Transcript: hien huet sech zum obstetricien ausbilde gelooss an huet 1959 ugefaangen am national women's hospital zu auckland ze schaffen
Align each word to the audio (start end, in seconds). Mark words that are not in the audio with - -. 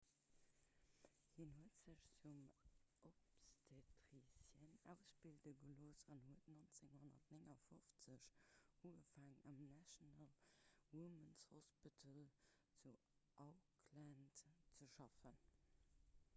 hien 1.35 1.49
huet 1.57 1.75
sech 1.79 2.05
zum 2.21 2.39
obstetricien 3.79 4.79
ausbilde 4.93 5.53
gelooss 5.63 6.01
an 6.15 6.23
huet 6.29 6.41
1959 6.47 8.25
ugefaangen 8.87 9.45
am 9.51 9.61
national 9.75 10.33
women's 10.97 11.45
hospital 11.53 12.19
zu 12.81 12.97
auckland 13.47 14.27
ze 14.79 14.89
schaffen 14.97 15.39